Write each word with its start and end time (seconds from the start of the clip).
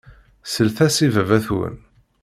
Sellet-as 0.53 0.97
i 1.05 1.07
baba-twen. 1.13 1.75